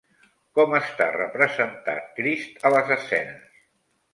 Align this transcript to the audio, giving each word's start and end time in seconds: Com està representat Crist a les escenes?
Com 0.59 0.71
està 0.77 1.09
representat 1.17 2.09
Crist 2.17 2.67
a 2.69 2.73
les 2.77 2.91
escenes? 2.97 3.61